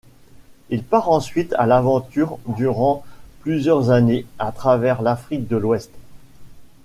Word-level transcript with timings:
Il 0.71 0.83
part 0.83 1.11
ensuite 1.11 1.53
a 1.59 1.67
l'aventure, 1.67 2.39
durant 2.47 3.05
plusieurs 3.41 3.91
années, 3.91 4.25
à 4.39 4.51
travers 4.51 5.03
l'Afrique 5.03 5.47
de 5.47 5.57
l'ouest. 5.57 5.91